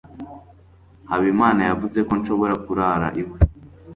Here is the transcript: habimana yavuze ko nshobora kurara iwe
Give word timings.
habimana 1.11 1.61
yavuze 1.69 1.99
ko 2.07 2.13
nshobora 2.19 2.53
kurara 2.65 3.07
iwe 3.21 3.37